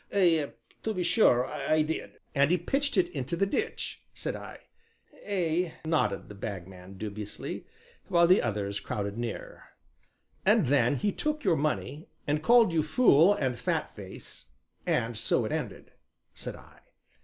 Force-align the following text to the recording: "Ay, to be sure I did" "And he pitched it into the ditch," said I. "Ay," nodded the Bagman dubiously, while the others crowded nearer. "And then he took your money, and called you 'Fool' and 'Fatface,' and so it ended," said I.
"Ay, 0.11 0.51
to 0.81 0.95
be 0.95 1.03
sure 1.03 1.45
I 1.45 1.83
did" 1.83 2.13
"And 2.33 2.49
he 2.49 2.57
pitched 2.57 2.97
it 2.97 3.07
into 3.09 3.35
the 3.35 3.45
ditch," 3.45 4.01
said 4.15 4.35
I. 4.35 4.57
"Ay," 5.27 5.75
nodded 5.85 6.27
the 6.27 6.33
Bagman 6.33 6.97
dubiously, 6.97 7.67
while 8.07 8.25
the 8.25 8.41
others 8.41 8.79
crowded 8.79 9.15
nearer. 9.15 9.63
"And 10.43 10.65
then 10.69 10.95
he 10.95 11.11
took 11.11 11.43
your 11.43 11.55
money, 11.55 12.07
and 12.25 12.41
called 12.41 12.73
you 12.73 12.81
'Fool' 12.81 13.35
and 13.35 13.53
'Fatface,' 13.55 14.47
and 14.87 15.15
so 15.15 15.45
it 15.45 15.51
ended," 15.51 15.91
said 16.33 16.55
I. 16.55 16.79